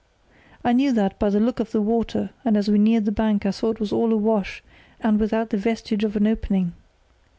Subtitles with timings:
[0.63, 3.45] I knew that by the look of the water, and as we neared the bank
[3.45, 4.63] I saw it was all awash
[4.99, 6.73] and without the vestige of an opening.